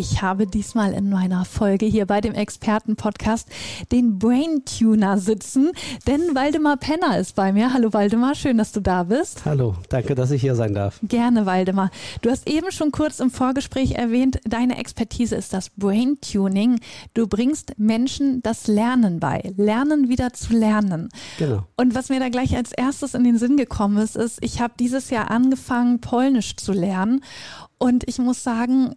[0.00, 3.46] Ich habe diesmal in meiner Folge hier bei dem Experten-Podcast
[3.92, 5.72] den Brain Tuner sitzen,
[6.06, 7.74] denn Waldemar Penner ist bei mir.
[7.74, 9.44] Hallo Waldemar, schön, dass du da bist.
[9.44, 10.98] Hallo, danke, dass ich hier sein darf.
[11.02, 11.90] Gerne, Waldemar.
[12.22, 16.80] Du hast eben schon kurz im Vorgespräch erwähnt, deine Expertise ist das Brain Tuning.
[17.12, 21.10] Du bringst Menschen das Lernen bei, Lernen wieder zu lernen.
[21.38, 21.66] Genau.
[21.76, 24.72] Und was mir da gleich als erstes in den Sinn gekommen ist, ist, ich habe
[24.80, 27.22] dieses Jahr angefangen, Polnisch zu lernen.
[27.76, 28.94] Und ich muss sagen,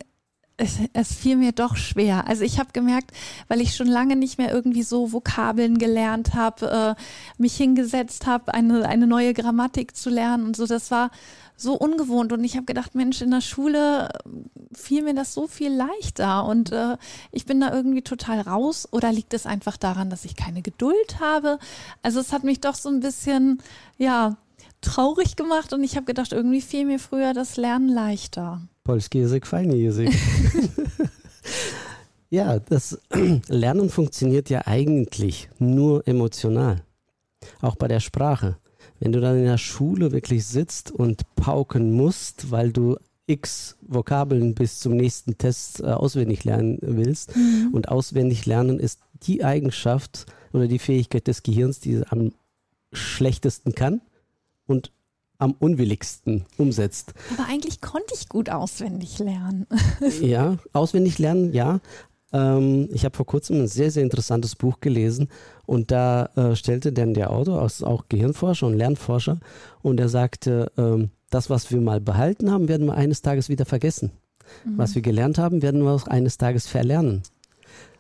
[0.63, 2.27] es, es, fiel mir doch schwer.
[2.27, 3.11] Also ich habe gemerkt,
[3.47, 7.01] weil ich schon lange nicht mehr irgendwie so Vokabeln gelernt habe, äh,
[7.37, 11.11] mich hingesetzt habe, eine, eine neue Grammatik zu lernen und so, das war
[11.57, 12.31] so ungewohnt.
[12.31, 14.29] Und ich habe gedacht, Mensch, in der Schule äh,
[14.73, 16.97] fiel mir das so viel leichter und äh,
[17.31, 18.87] ich bin da irgendwie total raus.
[18.91, 21.59] Oder liegt es einfach daran, dass ich keine Geduld habe?
[22.01, 23.61] Also es hat mich doch so ein bisschen,
[23.97, 24.37] ja,
[24.81, 28.61] traurig gemacht und ich habe gedacht, irgendwie fiel mir früher das Lernen leichter.
[28.83, 30.09] Polski język, fajny język.
[32.29, 32.99] ja, das
[33.47, 36.83] Lernen funktioniert ja eigentlich nur emotional.
[37.61, 38.57] Auch bei der Sprache.
[38.99, 44.53] Wenn du dann in der Schule wirklich sitzt und pauken musst, weil du x Vokabeln
[44.53, 47.35] bis zum nächsten Test äh, auswendig lernen willst.
[47.35, 47.69] Mhm.
[47.73, 52.33] Und auswendig lernen ist die Eigenschaft oder die Fähigkeit des Gehirns, die am
[52.91, 54.01] schlechtesten kann
[54.67, 54.91] und
[55.43, 57.13] am unwilligsten umsetzt.
[57.37, 59.67] Aber eigentlich konnte ich gut auswendig lernen.
[60.21, 61.81] ja, auswendig lernen, ja.
[62.31, 65.29] Ähm, ich habe vor kurzem ein sehr, sehr interessantes Buch gelesen
[65.65, 69.39] und da äh, stellte dann der Autor, auch Gehirnforscher und Lernforscher,
[69.81, 73.65] und er sagte, ähm, das, was wir mal behalten haben, werden wir eines Tages wieder
[73.65, 74.11] vergessen.
[74.65, 74.77] Mhm.
[74.77, 77.23] Was wir gelernt haben, werden wir auch eines Tages verlernen.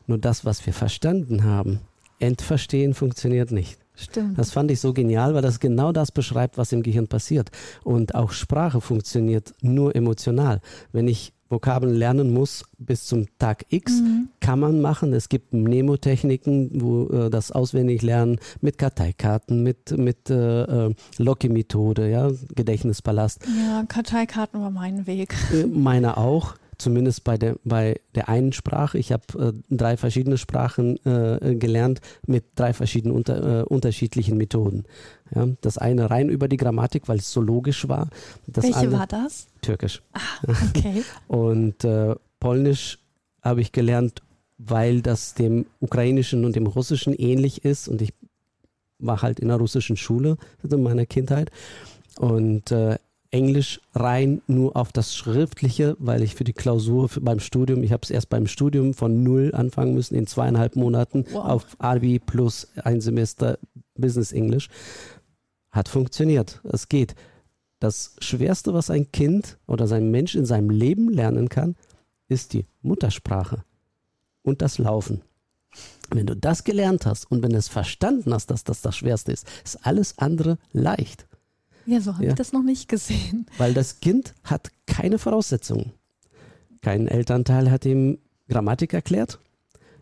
[0.07, 1.79] Nur das, was wir verstanden haben,
[2.19, 3.82] entverstehen funktioniert nicht.
[3.95, 4.37] Stimmt.
[4.37, 7.51] Das fand ich so genial, weil das genau das beschreibt, was im Gehirn passiert.
[7.83, 10.61] Und auch Sprache funktioniert nur emotional.
[10.91, 14.29] Wenn ich Vokabeln lernen muss bis zum Tag X, mhm.
[14.39, 15.13] kann man machen.
[15.13, 22.09] Es gibt Mnemotechniken, wo äh, das auswendig lernen mit Karteikarten, mit, mit äh, äh Loki-Methode,
[22.09, 23.45] ja, Gedächtnispalast.
[23.45, 25.35] Ja, Karteikarten war mein Weg.
[25.53, 28.97] Äh, meiner auch zumindest bei der, bei der einen Sprache.
[28.97, 34.85] Ich habe äh, drei verschiedene Sprachen äh, gelernt mit drei verschiedenen unter, äh, unterschiedlichen Methoden.
[35.33, 38.09] Ja, das eine rein über die Grammatik, weil es so logisch war.
[38.47, 39.47] Das Welche andere, war das?
[39.61, 40.01] Türkisch.
[40.13, 40.19] Ah,
[40.69, 41.03] okay.
[41.27, 42.99] und äh, Polnisch
[43.41, 44.21] habe ich gelernt,
[44.57, 48.13] weil das dem Ukrainischen und dem Russischen ähnlich ist und ich
[48.99, 51.51] war halt in einer russischen Schule in meiner Kindheit
[52.17, 52.97] und äh,
[53.33, 57.91] Englisch rein nur auf das Schriftliche, weil ich für die Klausur für, beim Studium, ich
[57.91, 61.45] habe es erst beim Studium von null anfangen müssen, in zweieinhalb Monaten wow.
[61.45, 63.57] auf Abi plus ein Semester
[63.95, 64.69] Business English.
[65.71, 66.61] Hat funktioniert.
[66.63, 67.15] Es geht.
[67.79, 71.75] Das Schwerste, was ein Kind oder sein Mensch in seinem Leben lernen kann,
[72.27, 73.63] ist die Muttersprache
[74.43, 75.21] und das Laufen.
[76.11, 79.31] Wenn du das gelernt hast und wenn du es verstanden hast, dass das das Schwerste
[79.31, 81.25] ist, ist alles andere leicht.
[81.85, 82.29] Ja, so habe ja.
[82.29, 83.45] ich das noch nicht gesehen.
[83.57, 85.91] Weil das Kind hat keine Voraussetzungen.
[86.81, 89.39] Kein Elternteil hat ihm Grammatik erklärt,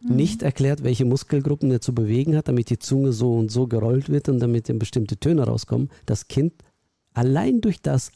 [0.01, 0.15] mhm.
[0.15, 4.09] nicht erklärt, welche Muskelgruppen er zu bewegen hat, damit die Zunge so und so gerollt
[4.09, 5.89] wird und damit bestimmte Töne rauskommen.
[6.05, 6.53] Das Kind
[7.13, 8.11] allein durch das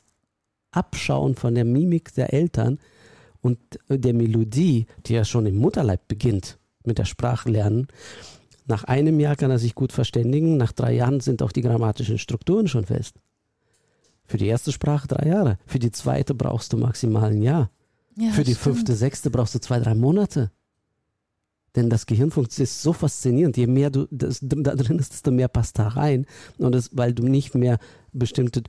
[0.72, 2.80] Abschauen von der Mimik der Eltern
[3.42, 7.88] und der Melodie, die ja schon im Mutterleib beginnt, mit der Sprache lernen,
[8.68, 12.18] nach einem Jahr kann er sich gut verständigen, nach drei Jahren sind auch die grammatischen
[12.18, 13.16] Strukturen schon fest.
[14.28, 15.58] Für die erste Sprache drei Jahre.
[15.66, 17.70] Für die zweite brauchst du maximal ein Jahr.
[18.18, 18.64] Ja, Für die stimmt.
[18.76, 20.52] fünfte, sechste brauchst du zwei, drei Monate.
[21.76, 23.58] Denn das Gehirn ist so faszinierend.
[23.58, 26.26] Je mehr du das, da drin ist, desto mehr passt da rein.
[26.58, 27.80] Und das, weil du nicht mehr
[28.14, 28.64] bestimmte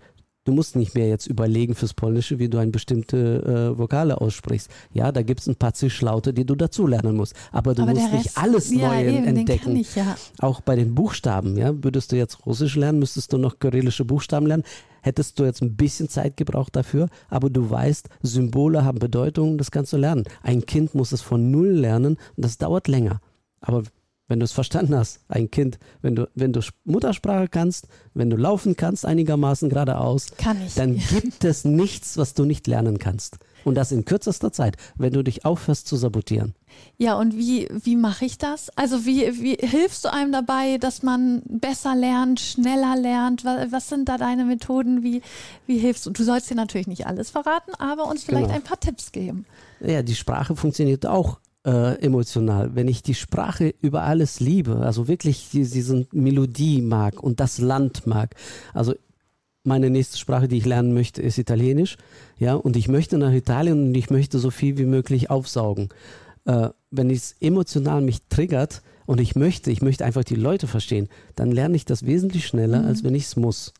[0.47, 4.71] Du musst nicht mehr jetzt überlegen fürs Polnische, wie du eine bestimmte äh, Vokale aussprichst.
[4.93, 7.35] Ja, da gibt es ein paar Zischlaute, die du dazulernen musst.
[7.51, 9.75] Aber du Aber musst Rest, nicht alles ja, neu eben, entdecken.
[9.75, 10.15] Ich, ja.
[10.39, 11.75] Auch bei den Buchstaben, ja.
[11.83, 14.63] Würdest du jetzt Russisch lernen, müsstest du noch kyrillische Buchstaben lernen.
[15.03, 19.73] Hättest du jetzt ein bisschen Zeit gebraucht dafür, aber du weißt, Symbole haben Bedeutung, das
[19.73, 20.23] kannst du lernen.
[20.45, 23.21] Ein Kind muss es von Null lernen und das dauert länger.
[23.61, 23.83] Aber
[24.29, 28.37] wenn du es verstanden hast, ein Kind, wenn du, wenn du Muttersprache kannst, wenn du
[28.37, 30.75] laufen kannst einigermaßen geradeaus, Kann ich.
[30.75, 33.39] dann gibt es nichts, was du nicht lernen kannst.
[33.65, 36.55] Und das in kürzester Zeit, wenn du dich aufhörst zu sabotieren.
[36.99, 38.71] Ja, und wie, wie mache ich das?
[38.77, 43.45] Also wie, wie hilfst du einem dabei, dass man besser lernt, schneller lernt?
[43.45, 45.03] Was, was sind da deine Methoden?
[45.03, 45.21] Wie,
[45.67, 46.11] wie hilfst du?
[46.11, 48.55] Du sollst dir natürlich nicht alles verraten, aber uns vielleicht Genau.
[48.57, 49.47] ein paar Tipps geben.
[49.81, 52.75] Ja, die Sprache funktioniert auch äh, emotional.
[52.75, 57.59] Wenn ich die Sprache über alles liebe, also wirklich die, diesen Melodie mag und das
[57.59, 58.35] Land mag,
[58.73, 58.95] also
[59.65, 61.97] meine nächste Sprache, die ich lernen möchte, ist Italienisch.
[62.39, 65.89] Ja, und ich möchte nach Italien und ich möchte so viel wie möglich aufsaugen.
[66.45, 71.09] Äh, wenn es emotional mich triggert und ich möchte, ich möchte einfach die Leute verstehen,
[71.35, 73.75] dann lerne ich das wesentlich schneller, als wenn ich es muss.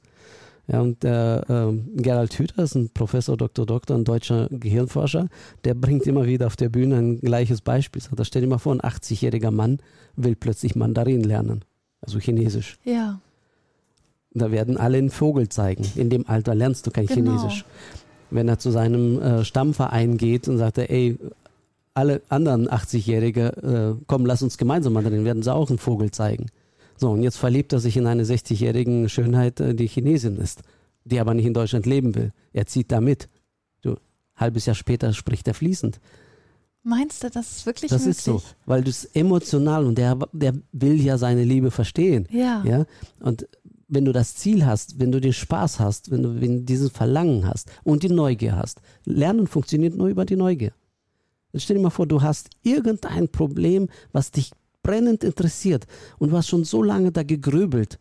[0.69, 3.67] Ja, und der ähm, Gerald Hüther ist ein Professor, Dr.
[3.67, 5.29] Doktor, ein deutscher Gehirnforscher,
[5.65, 8.03] der bringt immer wieder auf der Bühne ein gleiches Beispiel.
[8.17, 9.79] Er, stell dir mal vor, ein 80-jähriger Mann
[10.17, 11.65] will plötzlich Mandarin lernen,
[12.01, 12.79] also Chinesisch.
[12.85, 13.21] Ja,
[14.35, 15.87] Da werden alle einen Vogel zeigen.
[15.95, 17.31] In dem Alter lernst du kein Genau.
[17.37, 17.65] Chinesisch.
[18.31, 21.17] Wenn er zu seinem äh, Stammverein geht und sagt, ey,
[21.95, 26.47] alle anderen 80-Jährige, äh, komm, lass uns gemeinsam Mandarin, werden sie auch einen Vogel zeigen.
[26.99, 30.63] So, und jetzt verliebt er sich in eine 60-jährige Schönheit, äh, die Chinesin ist,
[31.05, 32.33] die aber nicht in Deutschland leben will.
[32.53, 33.29] Er zieht da mit.
[33.83, 33.97] Du,
[34.37, 36.01] halbes Jahr später spricht er fließend.
[36.83, 38.17] meinst du, das ist wirklich Das möglich?
[38.19, 42.27] ist so, weil du es emotional und der, der will ja seine Liebe verstehen.
[42.31, 42.63] Ja.
[42.65, 42.87] Ja,
[43.21, 43.47] und
[43.89, 47.47] wenn du das Ziel hast, wenn du den Spaß hast, wenn du wenn dieses Verlangen
[47.47, 50.73] hast und die Neugier hast, Lernen funktioniert nur über die Neugier.
[51.53, 54.51] Jetzt stell dir mal vor, du hast irgendein Problem, was dich
[54.87, 55.87] brennend interessiert
[56.19, 57.99] und du hast schon so lange da gegrübelt.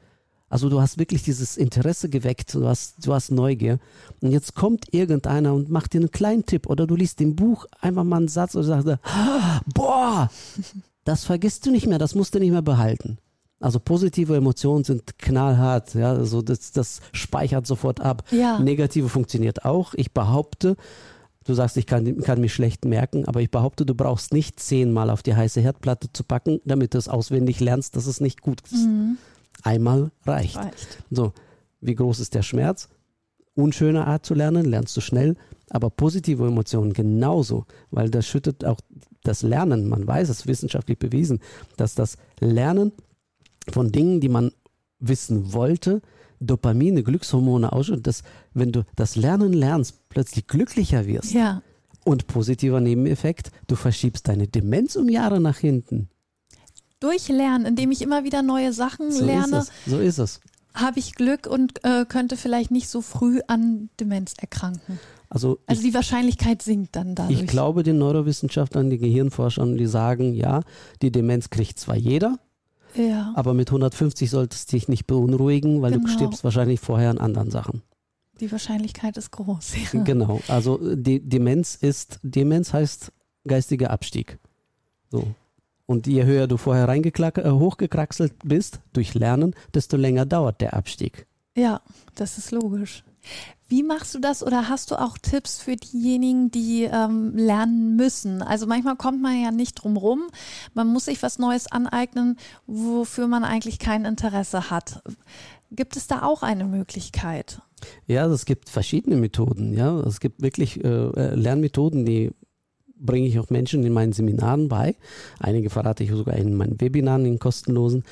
[0.48, 3.80] Also du hast wirklich dieses Interesse geweckt, du hast, du hast Neugier
[4.22, 7.66] und jetzt kommt irgendeiner und macht dir einen kleinen Tipp oder du liest im Buch
[7.82, 10.30] einfach mal einen Satz und sagst, "Ah, boah,
[11.04, 13.18] das vergisst du nicht mehr, das musst du nicht mehr behalten.
[13.60, 18.24] Also positive Emotionen sind knallhart, ja, also das, das speichert sofort ab.
[18.30, 18.60] Ja.
[18.60, 19.94] Negative funktioniert auch.
[19.96, 20.76] Ich behaupte,
[21.45, 25.09] du sagst, ich kann, kann mich schlecht merken, aber ich behaupte, du brauchst nicht zehnmal
[25.09, 28.62] auf die heiße Herdplatte zu packen, damit du es auswendig lernst, dass es nicht gut
[28.71, 28.88] ist.
[29.63, 30.57] Einmal reicht.
[30.57, 31.03] Reicht.
[31.09, 31.33] So,
[31.80, 32.89] wie groß ist der Schmerz?
[33.56, 35.38] Unschöne Art zu lernen, lernst du schnell,
[35.69, 38.80] aber positive Emotionen genauso, weil das schüttet auch
[39.24, 41.39] das Lernen, man weiß es wissenschaftlich bewiesen,
[41.77, 42.92] dass das Lernen
[43.71, 44.51] von Dingen, die man
[45.00, 46.01] wissen wollte,
[46.45, 51.33] Dopamine, Glückshormone ausschüttet, dass wenn du das Lernen lernst, plötzlich glücklicher wirst.
[51.33, 51.62] Ja.
[52.03, 56.09] Und positiver Nebeneffekt, du verschiebst deine Demenz um Jahre nach hinten.
[57.00, 59.92] Durch Lernen, indem ich immer wieder neue Sachen So lerne, ist es.
[59.92, 60.39] So ist es.
[60.74, 65.00] habe ich Glück und äh, könnte vielleicht nicht so früh an Demenz erkranken.
[65.30, 67.42] Also, Also die Wahrscheinlichkeit sinkt dann dadurch.
[67.42, 70.62] Ich glaube den Neurowissenschaftlern, den Gehirnforschern, die sagen, ja,
[71.01, 72.39] die Demenz kriegt zwar jeder,
[72.95, 73.33] Ja.
[73.36, 76.12] aber mit 150 solltest du dich nicht beunruhigen, weil du Genau.
[76.12, 77.81] stirbst wahrscheinlich vorher an anderen Sachen.
[78.39, 79.74] Die Wahrscheinlichkeit ist groß.
[79.94, 80.01] Ja.
[80.03, 80.42] Genau.
[80.47, 83.12] Also die Demenz ist, Demenz heißt
[83.47, 84.39] geistiger Abstieg.
[85.12, 85.27] So.
[85.86, 90.74] Und je höher du vorher reingeklack- äh, hochgekraxelt bist durch Lernen, desto länger dauert der
[90.74, 91.27] Abstieg.
[91.56, 91.80] ja,
[92.15, 93.03] das ist logisch.
[93.68, 98.44] Wie machst du das oder hast du auch Tipps für diejenigen, die ähm, lernen müssen?
[98.44, 100.24] Also manchmal kommt man ja nicht drum rum.
[100.76, 105.02] Man muss sich was Neues aneignen, wofür man eigentlich kein Interesse hat.
[105.72, 107.62] Gibt es da auch eine Möglichkeit?
[108.06, 109.74] Ja, es gibt verschiedene Methoden.
[109.74, 112.32] Ja, es gibt wirklich äh, äh, Lernmethoden, die
[112.98, 114.96] bringe ich auch Menschen in meinen Seminaren bei.
[115.40, 118.04] Einige verrate ich sogar in meinen Webinaren, in kostenlosen.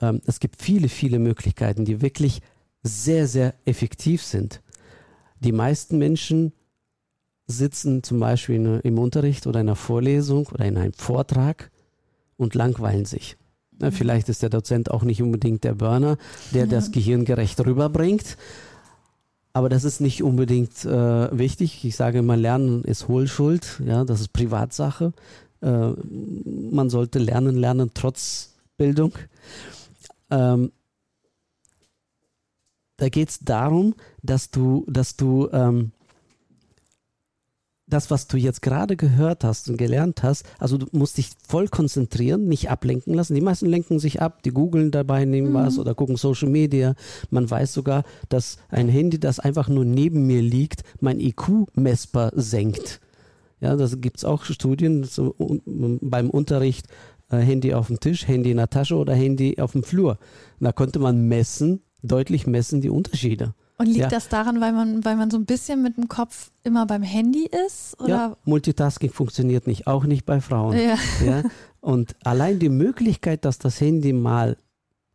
[0.00, 2.42] Ähm, es gibt viele, viele Möglichkeiten, die wirklich
[2.82, 4.60] sehr, sehr effektiv sind.
[5.40, 6.52] Die meisten Menschen
[7.46, 11.70] sitzen zum Beispiel in, im Unterricht oder in einer Vorlesung oder in einem Vortrag
[12.36, 13.36] und langweilen sich.
[13.78, 16.18] Na, vielleicht ist der Dozent auch nicht unbedingt der Burner,
[16.52, 18.36] der das Gehirn gerecht rüberbringt.
[19.52, 21.84] Aber das ist nicht unbedingt äh, wichtig.
[21.84, 23.80] Ich sage immer, Lernen ist Hohlschuld.
[23.84, 25.12] Ja, das ist Privatsache.
[25.60, 25.90] Äh,
[26.70, 29.12] man sollte lernen, lernen trotz Bildung.
[30.30, 30.70] Ähm,
[33.00, 35.92] da geht es darum, dass du, dass du ähm,
[37.86, 41.68] das, was du jetzt gerade gehört hast und gelernt hast, also du musst dich voll
[41.68, 43.34] konzentrieren, nicht ablenken lassen.
[43.34, 46.94] Die meisten lenken sich ab, die googeln dabei, nehmen was oder gucken Social Media.
[47.30, 52.32] Man weiß sogar, dass ein Handy, das einfach nur neben mir liegt, mein IQ messbar
[52.34, 53.00] senkt.
[53.62, 56.86] Ja, das gibt es auch Studien so, um, beim Unterricht,
[57.30, 60.18] äh, Handy auf dem Tisch, Handy in der Tasche oder Handy auf dem Flur.
[60.60, 63.54] Da konnte man messen, deutlich messen die Unterschiede.
[63.78, 64.08] Und liegt Ja.
[64.08, 67.48] das daran, weil man, weil man so ein bisschen mit dem Kopf immer beim Handy
[67.66, 67.98] ist?
[67.98, 68.08] Oder?
[68.08, 70.76] Ja, Multitasking funktioniert nicht, auch nicht bei Frauen.
[70.76, 70.96] Ja.
[71.24, 71.42] Ja?
[71.80, 74.58] Und allein die Möglichkeit, dass das Handy mal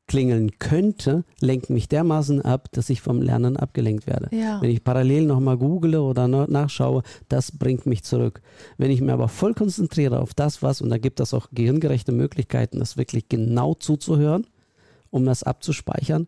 [0.07, 4.35] klingeln könnte, lenkt mich dermaßen ab, dass ich vom Lernen abgelenkt werde.
[4.35, 4.61] Ja.
[4.61, 8.41] Wenn ich parallel nochmal google oder na- nachschaue, das bringt mich zurück.
[8.77, 12.11] Wenn ich mir aber voll konzentriere auf das, was, und da gibt es auch gehirngerechte
[12.11, 14.45] Möglichkeiten, das wirklich genau zuzuhören,
[15.09, 16.27] um das abzuspeichern,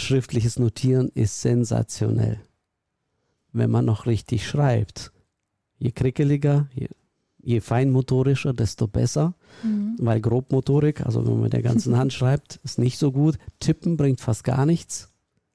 [0.00, 2.40] schriftliches Notieren ist sensationell.
[3.52, 5.12] Wenn man noch richtig schreibt.
[5.78, 6.88] Je krickeliger, je,
[7.38, 9.34] je feinmotorischer, desto besser.
[9.62, 9.96] Mhm.
[9.98, 13.38] Weil Grobmotorik, also wenn man mit der ganzen Hand schreibt, ist nicht so gut.
[13.60, 15.08] Tippen bringt fast gar nichts.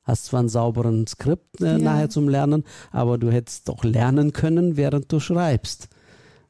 [0.03, 1.77] Hast zwar einen sauberen Skript äh, Ja.
[1.77, 5.87] nachher zum Lernen, aber du hättest doch lernen können, während du schreibst.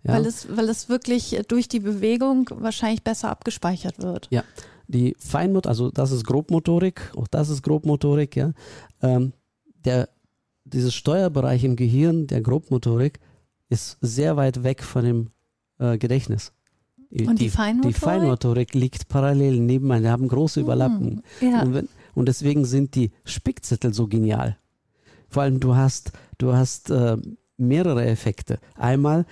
[0.04, 0.14] Ja?
[0.14, 4.28] Weil, es, weil es wirklich durch die Bewegung wahrscheinlich besser abgespeichert wird.
[4.88, 8.54] Die Feinmotorik, also das ist Grobmotorik, auch das ist Grobmotorik, ja.
[9.02, 9.34] Ähm,
[9.86, 10.10] der,
[10.66, 13.20] dieses Steuerbereich im Gehirn der Grobmotorik
[13.70, 15.28] ist sehr weit weg von dem
[15.80, 16.54] äh, Gedächtnis.
[17.12, 17.96] Und die Feinmotorik?
[17.96, 21.22] Die Feinmotorik liegt parallel nebeneinander, die haben große Überlappungen.
[21.40, 21.62] Hm, Ja.
[21.62, 24.58] Und, wenn, und deswegen sind die Spickzettel so genial.
[25.30, 27.18] Vor allem du hast, du hast äh,
[27.58, 28.60] mehrere Effekte.
[28.76, 29.26] Einmal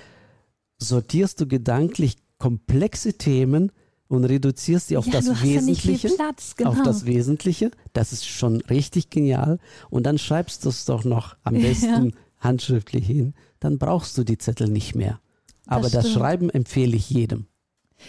[0.78, 3.72] sortierst du gedanklich komplexe Themen
[4.12, 6.10] und reduzierst sie auf ja, das ja Wesentliche.
[6.10, 6.72] viel Platz, genau.
[6.72, 7.72] Auf das Wesentliche.
[7.94, 9.58] Das ist schon richtig genial.
[9.90, 11.68] Und dann schreibst du es doch noch am Ja.
[11.70, 13.34] besten handschriftlich hin.
[13.60, 15.20] Dann brauchst du die Zettel nicht mehr.
[15.68, 16.20] Aber das, stimmt.
[16.20, 17.46] Schreiben empfehle ich jedem.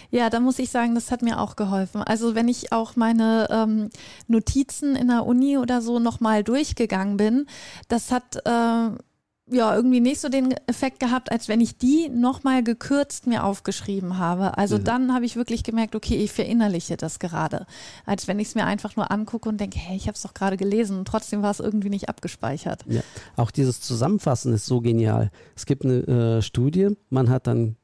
[0.09, 2.01] Ja, da muss ich sagen, das hat mir auch geholfen.
[2.01, 3.89] Also wenn ich auch meine ähm,
[4.27, 7.45] Notizen in der Uni oder so nochmal durchgegangen bin,
[7.87, 8.89] das hat äh,
[9.51, 14.17] ja irgendwie nicht so den Effekt gehabt, als wenn ich die nochmal gekürzt mir aufgeschrieben
[14.17, 14.57] habe.
[14.57, 14.83] Also Mhm.
[14.85, 17.65] dann habe ich wirklich gemerkt, okay, ich verinnerliche das gerade.
[18.05, 20.33] Als wenn ich es mir einfach nur angucke und denke, hey, ich habe es doch
[20.33, 22.85] gerade gelesen und trotzdem war es irgendwie nicht abgespeichert.
[22.87, 23.01] Ja.
[23.35, 25.29] Auch dieses Zusammenfassen ist so genial.
[25.55, 27.75] Es gibt eine äh, Studie, man hat dann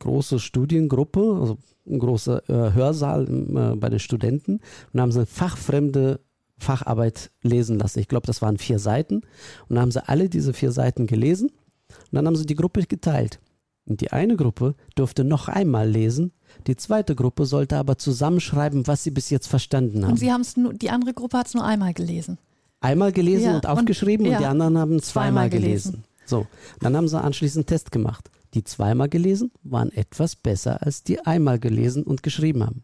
[0.00, 1.58] große Studiengruppe, also
[1.88, 4.58] ein großer äh, Hörsaal äh, bei den Studenten
[4.92, 6.20] und haben sie eine fachfremde
[6.58, 7.98] Facharbeit lesen lassen.
[8.00, 9.16] Ich glaube, das waren vier Seiten.
[9.16, 9.24] Und
[9.70, 13.40] dann haben sie alle diese vier Seiten gelesen und dann haben sie die Gruppe geteilt.
[13.88, 16.32] Und die eine Gruppe durfte noch einmal lesen,
[16.66, 20.12] die zweite Gruppe sollte aber zusammenschreiben, was sie bis jetzt verstanden haben.
[20.12, 22.38] Und sie haben es nur, die andere Gruppe hat es nur einmal gelesen.
[22.80, 25.92] Einmal gelesen Ja, und und- aufgeschrieben und, ja, die anderen haben zweimal zweimal gelesen.
[25.92, 26.04] gelesen.
[26.24, 26.46] So,
[26.80, 28.28] dann haben sie anschließend einen Test gemacht.
[28.54, 32.82] Die zweimal gelesen waren etwas besser als die einmal gelesen und geschrieben haben.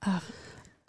[0.00, 0.22] Ach,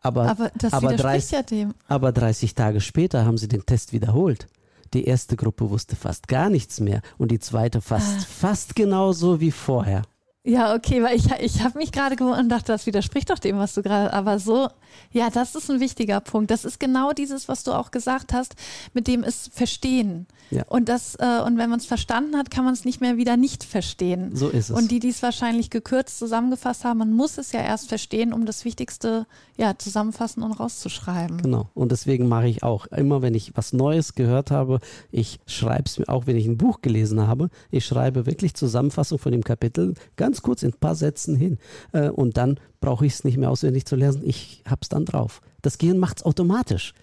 [0.05, 1.73] Aber, aber das aber widerspricht 30, ja dem.
[1.87, 4.47] aber 30 Tage später haben sie den Test wiederholt.
[4.93, 8.25] Die erste Gruppe wusste fast gar nichts mehr und die zweite fast, Ah.
[8.29, 10.03] fast genauso wie vorher.
[10.47, 13.57] Ja, okay, weil ich, ich habe mich gerade gewundert und dachte, das widerspricht doch dem,
[13.57, 14.67] was du gerade, aber so,
[15.11, 16.51] ja, das ist ein wichtiger Punkt.
[16.51, 18.55] Das ist genau dieses, was du auch gesagt hast,
[18.93, 20.27] mit dem es verstehen.
[20.51, 20.63] Ja.
[20.67, 23.37] Und das, äh, und wenn man es verstanden hat, kann man es nicht mehr wieder
[23.37, 24.35] nicht verstehen.
[24.35, 24.77] So ist es.
[24.77, 28.45] Und die, die es wahrscheinlich gekürzt zusammengefasst haben, man muss es ja erst verstehen, um
[28.45, 29.25] das Wichtigste
[29.57, 31.41] ja zusammenfassen und rauszuschreiben.
[31.41, 31.69] Genau.
[31.73, 34.79] Und deswegen mache ich auch immer, wenn ich was Neues gehört habe,
[35.11, 39.17] ich schreibe es mir, auch wenn ich ein Buch gelesen habe, ich schreibe wirklich Zusammenfassung
[39.17, 41.57] von dem Kapitel ganz kurz in ein paar Sätzen hin.
[41.91, 44.21] Äh, Und dann brauche ich es nicht mehr auswendig zu lesen.
[44.25, 45.41] Ich habe es dann drauf.
[45.61, 46.93] Das Gehirn macht es automatisch.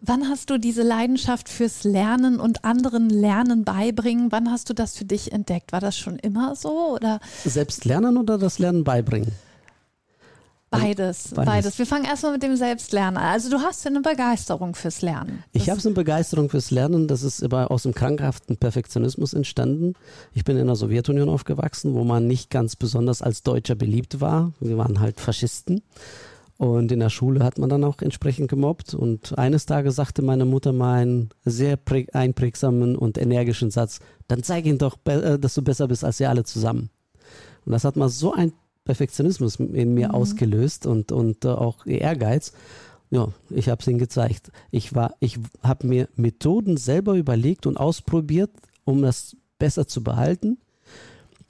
[0.00, 4.30] Wann hast du diese Leidenschaft fürs Lernen und anderen Lernen beibringen?
[4.30, 5.72] Wann hast du das für dich entdeckt?
[5.72, 9.32] War das schon immer so oder Selbst lernen oder das Lernen beibringen?
[10.70, 11.28] Beides?
[11.34, 11.46] Beides.
[11.46, 11.78] Beides.
[11.78, 13.24] Wir fangen erstmal mit dem Selbstlernen an.
[13.32, 15.42] Also du hast ja eine Begeisterung fürs Lernen.
[15.52, 19.32] Ich Das- habe so eine Begeisterung fürs Lernen, das ist aber aus dem krankhaften Perfektionismus
[19.34, 19.94] entstanden.
[20.32, 24.52] Ich bin in der Sowjetunion aufgewachsen, wo man nicht ganz besonders als Deutscher beliebt war.
[24.60, 25.82] Wir waren halt Faschisten.
[26.58, 28.92] Und in der Schule hat man dann auch entsprechend gemobbt.
[28.92, 34.42] Und eines Tages sagte meine Mutter mal einen sehr prä- einprägsamen und energischen Satz, dann
[34.42, 36.90] zeig ihnen doch, äh, dass du besser bist als sie alle zusammen.
[37.64, 38.52] Und das hat mal so ein
[38.88, 42.52] Perfektionismus in mir ausgelöst und, und äh, auch Ehrgeiz.
[43.10, 44.50] Ja, ich habe es ihnen gezeigt.
[44.70, 48.50] Ich war, ich habe mir Methoden selber überlegt und ausprobiert,
[48.84, 50.56] um das besser zu behalten.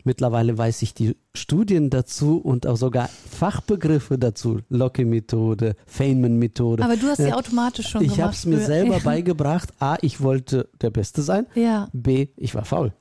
[0.02, 4.60] Mittlerweile weiß ich die Studien dazu und auch sogar Fachbegriffe dazu.
[4.68, 6.82] Locke-Methode, Feynman-Methode.
[6.84, 8.22] aber du hast sie Ja, automatisch schon ich gemacht.
[8.22, 8.66] habe es mir früher.
[8.66, 9.70] selber beigebracht.
[9.78, 11.46] A, ich wollte der Beste sein.
[11.54, 12.92] Ja, B, ich war faul.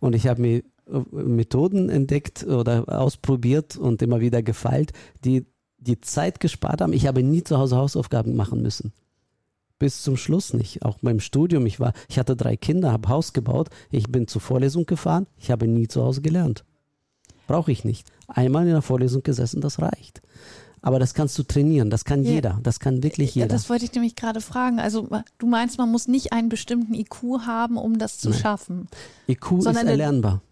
[0.00, 0.62] Und ich habe mir äh,
[1.10, 4.92] Methoden entdeckt oder ausprobiert und immer wieder gefeilt,
[5.24, 5.46] die
[5.78, 6.92] die Zeit gespart haben.
[6.92, 8.92] Ich habe nie zu Hause Hausaufgaben machen müssen.
[9.78, 10.84] Bis zum Schluss nicht.
[10.84, 11.64] Auch beim Studium.
[11.66, 13.68] Ich war, ich hatte drei Kinder, habe Haus gebaut.
[13.92, 15.26] Ich bin zur Vorlesung gefahren.
[15.36, 16.64] Ich habe nie zu Hause gelernt.
[17.46, 18.08] Brauche ich nicht.
[18.26, 20.20] Einmal in der Vorlesung gesessen, das reicht.
[20.82, 21.90] Aber das kannst du trainieren.
[21.90, 22.32] Das kann Ja.
[22.32, 22.60] jeder.
[22.62, 23.54] Das kann wirklich ja, jeder.
[23.54, 24.80] das wollte ich nämlich gerade fragen.
[24.80, 28.38] Also du meinst, man muss nicht einen bestimmten IQ haben, um das zu Nein.
[28.40, 28.88] schaffen.
[29.28, 30.42] IQ ist erlernbar.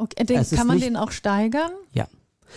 [0.00, 1.70] Okay, den, kann man nicht- den auch steigern?
[1.92, 2.06] Ja.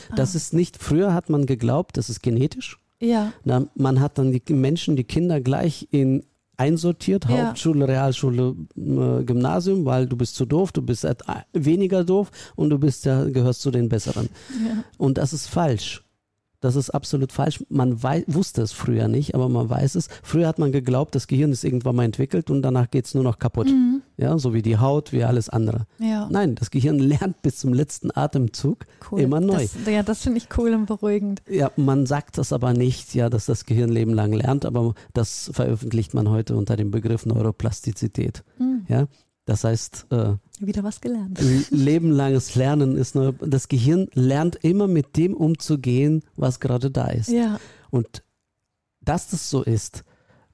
[0.09, 0.15] Ah.
[0.15, 2.79] Das ist nicht, früher hat man geglaubt, das ist genetisch.
[2.99, 3.33] Ja.
[3.43, 6.23] Na, man hat dann die Menschen, die Kinder gleich in
[6.55, 7.47] einsortiert, Ja.
[7.47, 12.69] Hauptschule, Realschule, äh, Gymnasium, weil du bist zu doof, du bist et- weniger doof und
[12.69, 14.29] du bist ja, gehörst zu den Besseren.
[14.65, 14.83] Ja.
[14.97, 16.02] Und das ist falsch.
[16.63, 17.61] Das ist absolut falsch.
[17.67, 20.07] Man wusste es früher nicht, aber man weiß es.
[20.23, 23.25] Früher hat man geglaubt, das Gehirn ist irgendwann mal entwickelt und danach geht es nur
[23.25, 23.67] noch kaputt.
[23.67, 24.01] Mhm.
[24.15, 25.87] Ja, so wie die Haut, wie alles andere.
[25.99, 26.29] Ja.
[26.31, 29.19] Nein, das Gehirn lernt bis zum letzten Atemzug Cool.
[29.19, 29.61] immer neu.
[29.61, 31.41] Das, ja, das finde ich cool und beruhigend.
[31.49, 35.51] Ja, man sagt das aber nicht, ja, dass das Gehirn Leben lang lernt, aber das
[35.53, 38.45] veröffentlicht man heute unter dem Begriff Neuroplastizität.
[38.55, 38.85] Hm.
[38.87, 39.07] Ja,
[39.45, 41.39] das heißt, äh, Wieder was gelernt.
[41.69, 47.29] lebenlanges Lernen ist Neu das Gehirn lernt immer mit dem umzugehen, was gerade da ist.
[47.29, 47.59] Ja.
[47.89, 48.23] Und
[49.01, 50.03] dass das so ist,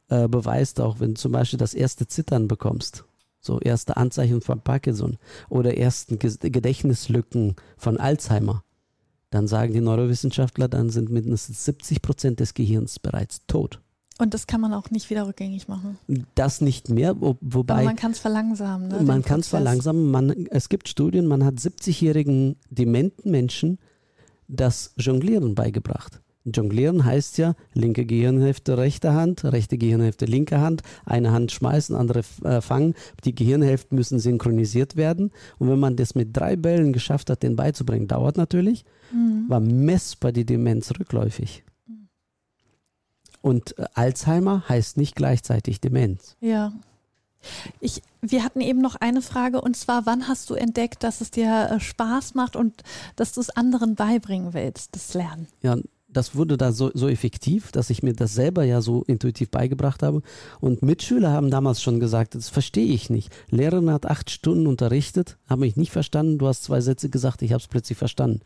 [0.08, 3.06] äh, beweist auch, wenn du zum Beispiel das erste Zittern bekommst,
[3.40, 5.18] so erste Anzeichen von Parkinson
[5.50, 8.64] oder ersten Gedächtnislücken von Alzheimer,
[9.30, 13.82] dann sagen die Neurowissenschaftler, dann sind mindestens 70 Prozent des Gehirns bereits tot.
[14.20, 15.98] Und das kann man auch nicht wieder rückgängig machen.
[16.36, 18.90] Das nicht mehr, wo, Aber wobei man kann es verlangsamen.
[18.90, 20.12] Ne, man kann es verlangsamen.
[20.12, 23.80] Man, es gibt Studien, man hat 70-jährigen dementen Menschen
[24.48, 26.22] das Jonglieren beigebracht.
[26.46, 32.22] Jonglieren heißt ja linke Gehirnhälfte, rechte Hand, rechte Gehirnhälfte, linke Hand, eine Hand schmeißen, andere
[32.44, 32.96] äh, fangen.
[33.26, 35.32] Die Gehirnhälften müssen synchronisiert werden.
[35.60, 39.46] Und wenn man das mit drei Bällen geschafft hat, den beizubringen, dauert natürlich, Mhm.
[39.48, 41.64] war messbar die Demenz rückläufig.
[43.42, 46.36] Und äh, Alzheimer heißt nicht gleichzeitig Demenz.
[46.42, 46.74] Ja.
[47.80, 51.32] Ich, wir hatten eben noch eine Frage und zwar, wann hast du entdeckt, dass es
[51.32, 52.84] dir äh, Spaß macht und
[53.16, 55.48] dass du es anderen beibringen willst, das Lernen?
[55.62, 55.78] ja,
[56.12, 60.02] das wurde da so, so effektiv, dass ich mir das selber ja so intuitiv beigebracht
[60.04, 60.22] habe.
[60.60, 63.32] Und Mitschüler haben damals schon gesagt, das verstehe ich nicht.
[63.50, 66.40] Lehrerin hat acht Stunden unterrichtet, habe mich nicht verstanden.
[66.40, 68.42] Du hast zwei Sätze gesagt, ich habe es plötzlich verstanden.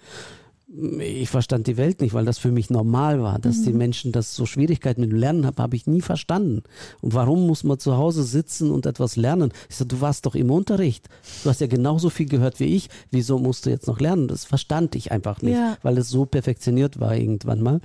[0.99, 3.37] Ich verstand die Welt nicht, weil das für mich normal war.
[3.37, 6.63] Dass die Menschen das so Schwierigkeiten mit dem Lernen haben, habe ich nie verstanden.
[6.99, 9.51] Und warum muss man zu Hause sitzen und etwas lernen?
[9.69, 11.09] Ich sage, du warst doch im Unterricht.
[11.43, 12.89] Du hast ja genauso viel gehört wie ich.
[13.11, 14.27] Wieso musst du jetzt noch lernen?
[14.27, 15.77] Das verstand ich einfach nicht, Ja.
[15.83, 17.79] weil es so perfektioniert war irgendwann mal.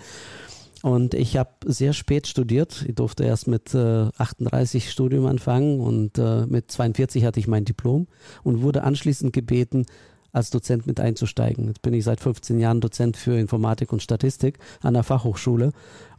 [0.82, 2.84] Und ich habe sehr spät studiert.
[2.88, 7.64] Ich durfte erst mit äh, 38 Studium anfangen und äh, mit 42 hatte ich mein
[7.66, 8.06] Diplom
[8.44, 9.84] und wurde anschließend gebeten,
[10.38, 11.66] als Dozent mit einzusteigen.
[11.68, 15.72] Jetzt bin ich seit 15 Jahren Dozent für Informatik und Statistik an der Fachhochschule.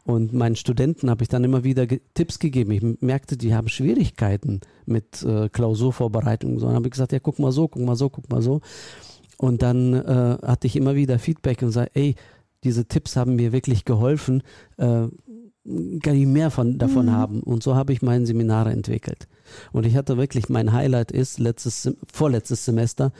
[0.05, 2.71] Und meinen Studenten habe ich dann immer wieder ge Tipps gegeben.
[2.71, 6.60] Ich merkte, die haben Schwierigkeiten mit äh, Klausurvorbereitung.
[6.60, 8.62] So, dann habe ich gesagt, ja, guck mal so, guck mal so, guck mal so.
[9.38, 12.15] Und dann äh, hatte ich immer wieder Feedback und sage, ey,
[12.63, 14.43] diese Tipps haben mir wirklich geholfen,
[14.77, 15.08] äh,
[16.01, 17.12] kann ich mehr von, davon Mhm.
[17.12, 17.39] haben.
[17.43, 19.27] Und so habe ich meine Seminare entwickelt.
[19.71, 23.12] Und ich hatte wirklich, mein Highlight ist, letztes, vorletztes Semester,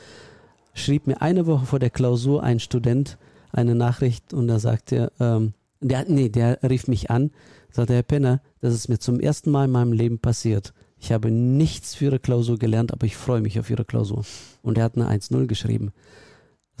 [0.74, 3.18] schrieb mir eine Woche vor der Klausur ein Student
[3.52, 7.30] eine Nachricht und da sagte er, ähm, der, nee, der rief mich an,
[7.70, 10.74] sagte, Herr Penner, das ist mir zum ersten Mal in meinem Leben passiert.
[10.98, 14.24] Ich habe nichts für Ihre Klausur gelernt, aber ich freue mich auf Ihre Klausur.
[14.62, 15.92] Und er hat eine 1-0 geschrieben.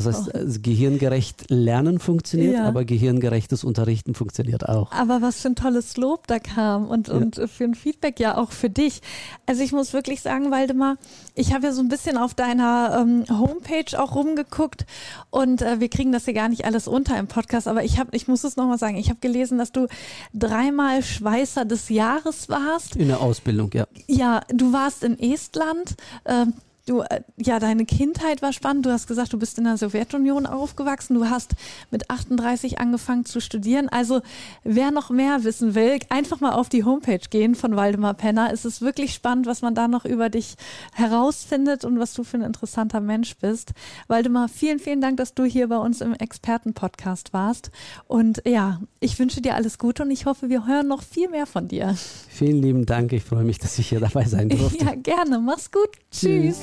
[0.04, 0.38] Das heißt, Oh.
[0.38, 2.64] äh, gehirngerecht Lernen funktioniert, Ja.
[2.68, 4.90] aber gehirngerechtes Unterrichten funktioniert auch.
[4.92, 7.14] Aber was für ein tolles Lob da kam und, Ja.
[7.14, 9.00] und für ein Feedback ja auch für dich.
[9.46, 10.96] Also ich muss wirklich sagen, Waldemar,
[11.34, 14.86] ich habe ja so ein bisschen auf deiner ähm, Homepage auch rumgeguckt
[15.30, 18.10] und äh, wir kriegen das hier gar nicht alles unter im Podcast, aber ich habe,
[18.16, 19.86] ich muss es nochmal sagen, ich habe gelesen, dass du
[20.34, 22.96] dreimal Schweißer des Jahres warst.
[22.96, 23.86] In der Ausbildung, ja.
[24.06, 25.94] Ja, du warst in Estland.
[26.24, 26.54] Ähm,
[26.90, 28.84] Du, äh, ja, deine Kindheit war spannend.
[28.84, 31.14] Du hast gesagt, du bist in der Sowjetunion aufgewachsen.
[31.14, 31.52] Du hast
[31.92, 33.88] mit 38 angefangen zu studieren.
[33.88, 34.22] Also,
[34.64, 38.52] wer noch mehr wissen will, einfach mal auf die Homepage gehen von Waldemar Penner.
[38.52, 40.56] Es ist wirklich spannend, was man da noch über dich
[40.92, 43.70] herausfindet und was du für ein interessanter Mensch bist.
[44.08, 47.70] Waldemar, vielen, vielen Dank, dass du hier bei uns im Expertenpodcast warst.
[48.08, 51.46] Und ja, ich wünsche dir alles Gute und ich hoffe, wir hören noch viel mehr
[51.46, 51.94] von dir.
[52.28, 53.12] Vielen lieben Dank.
[53.12, 54.84] Ich freue mich, dass ich hier dabei sein durfte.
[54.84, 55.38] Ja, gerne.
[55.38, 55.90] Mach's gut.
[56.10, 56.62] Tschüss.